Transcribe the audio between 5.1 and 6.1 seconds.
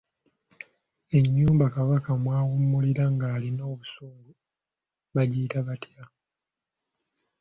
bagiyita batya?